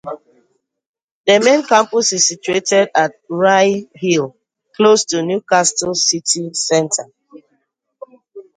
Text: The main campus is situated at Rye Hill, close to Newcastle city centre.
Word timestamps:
The 1.27 1.39
main 1.41 1.61
campus 1.61 2.11
is 2.11 2.27
situated 2.27 2.89
at 2.95 3.11
Rye 3.29 3.85
Hill, 3.93 4.35
close 4.75 5.05
to 5.05 5.21
Newcastle 5.21 5.93
city 5.93 6.55
centre. 6.55 7.11